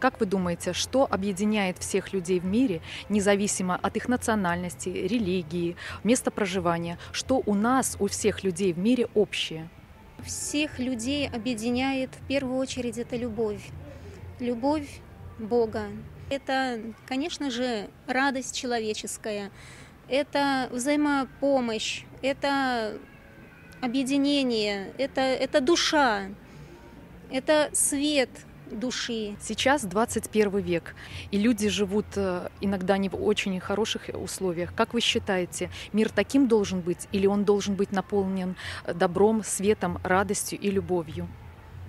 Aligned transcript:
Как 0.00 0.18
вы 0.18 0.24
думаете, 0.24 0.72
что 0.72 1.06
объединяет 1.08 1.76
всех 1.76 2.14
людей 2.14 2.40
в 2.40 2.46
мире, 2.46 2.80
независимо 3.10 3.76
от 3.76 3.96
их 3.98 4.08
национальности, 4.08 4.88
религии, 4.88 5.76
места 6.04 6.30
проживания? 6.30 6.98
Что 7.12 7.42
у 7.44 7.54
нас, 7.54 7.98
у 8.00 8.06
всех 8.06 8.42
людей 8.42 8.72
в 8.72 8.78
мире 8.78 9.08
общее? 9.14 9.68
Всех 10.24 10.78
людей 10.78 11.28
объединяет 11.28 12.14
в 12.14 12.26
первую 12.26 12.56
очередь 12.56 12.96
это 12.96 13.14
любовь. 13.16 13.62
Любовь 14.38 14.88
Бога. 15.38 15.84
Это, 16.30 16.80
конечно 17.06 17.50
же, 17.50 17.90
радость 18.06 18.56
человеческая. 18.56 19.50
Это 20.08 20.70
взаимопомощь, 20.72 22.04
это 22.22 22.98
объединение, 23.82 24.94
это, 24.96 25.20
это 25.20 25.60
душа, 25.60 26.22
это 27.30 27.68
свет 27.74 28.30
души. 28.70 29.36
Сейчас 29.40 29.84
21 29.84 30.58
век, 30.58 30.94
и 31.30 31.38
люди 31.38 31.68
живут 31.68 32.06
э, 32.16 32.48
иногда 32.60 32.96
не 32.98 33.08
в 33.08 33.22
очень 33.22 33.58
хороших 33.60 34.10
условиях. 34.14 34.74
Как 34.74 34.94
вы 34.94 35.00
считаете, 35.00 35.70
мир 35.92 36.10
таким 36.10 36.48
должен 36.48 36.80
быть, 36.80 37.08
или 37.12 37.26
он 37.26 37.44
должен 37.44 37.74
быть 37.74 37.92
наполнен 37.92 38.56
добром, 38.92 39.42
светом, 39.44 39.98
радостью 40.02 40.58
и 40.58 40.70
любовью? 40.70 41.28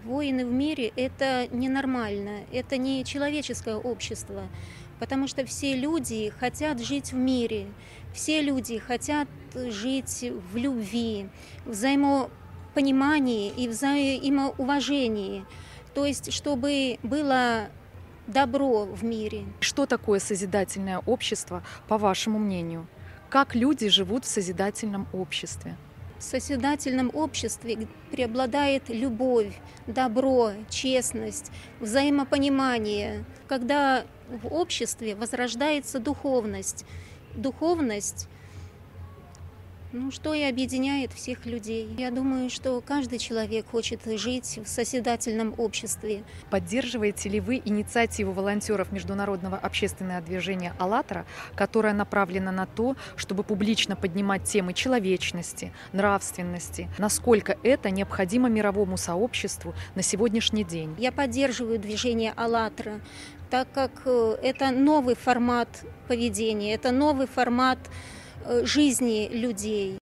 Войны 0.04 0.46
в 0.46 0.52
мире– 0.52 0.92
это 0.96 1.48
ненормально, 1.52 2.40
это 2.52 2.78
не 2.78 3.06
человеческое 3.06 3.76
общество, 3.76 4.48
потому 5.00 5.28
что 5.28 5.46
все 5.46 5.76
люди 5.76 6.34
хотят 6.40 6.82
жить 6.82 7.12
в 7.12 7.16
мире, 7.16 7.68
все 8.12 8.42
люди 8.42 8.80
хотят 8.80 9.28
жить 9.54 10.32
в 10.52 10.58
любви, 10.58 11.30
взаимопонимании 11.66 13.52
и 13.56 13.68
взаимоуважении, 13.68 15.46
то 15.94 16.06
есть 16.06 16.32
чтобы 16.32 16.98
было 17.04 17.70
добро 18.28 18.86
в 18.86 19.04
мире. 19.04 19.46
Что 19.60 19.86
такое 19.86 20.20
созидательное 20.20 21.00
общество, 21.00 21.64
по 21.88 21.98
вашему 21.98 22.40
мнению? 22.40 22.88
Как 23.30 23.56
люди 23.56 23.88
живут 23.88 24.26
в 24.26 24.28
созидательном 24.28 25.08
обществе? 25.14 25.78
В 26.18 26.24
созидательном 26.24 27.10
обществе 27.14 27.88
преобладает 28.12 28.90
любовь, 28.90 29.60
добро, 29.88 30.52
честность, 30.70 31.52
взаимопонимание. 31.80 33.26
Когда 33.48 34.04
в 34.30 34.54
обществе 34.54 35.16
возрождается 35.16 36.00
духовность, 36.00 36.86
духовность 37.36 38.28
ну, 39.94 40.12
что 40.12 40.34
и 40.34 40.44
объединяет 40.44 41.12
всех 41.14 41.46
людей. 41.46 41.90
Я 41.98 42.12
думаю, 42.12 42.50
что 42.50 42.82
каждый 42.82 43.20
человек 43.20 43.66
хочет 43.70 44.02
жить 44.06 44.60
в 44.64 44.68
созидательном 44.68 45.54
обществе. 45.58 46.24
Поддерживаете 46.50 47.30
ли 47.30 47.40
вы 47.40 47.62
инициативу 47.64 48.32
волонтеров 48.32 48.92
Международного 48.92 49.58
общественного 49.58 50.22
движения 50.22 50.74
«АЛЛАТРА», 50.80 51.26
которая 51.56 51.94
направлена 51.94 52.52
на 52.52 52.66
то, 52.66 52.96
чтобы 53.16 53.44
публично 53.44 53.96
поднимать 53.96 54.44
темы 54.44 54.74
человечности, 54.74 55.74
нравственности, 55.94 56.90
насколько 56.98 57.58
это 57.64 57.90
необходимо 57.90 58.50
мировому 58.50 58.98
сообществу 58.98 59.74
на 59.96 60.02
сегодняшний 60.02 60.64
день? 60.64 60.96
Я 60.98 61.12
поддерживаю 61.12 61.80
движение 61.80 62.34
«АЛЛАТРА», 62.36 63.02
так 63.50 63.68
как 63.74 63.92
э, 64.06 64.38
это 64.42 64.72
новый 64.72 65.16
формат 65.16 65.68
поведения, 66.08 66.74
это 66.74 66.92
новый 66.92 67.28
формат 67.28 67.80
жизни 68.64 69.28
людей. 69.32 70.01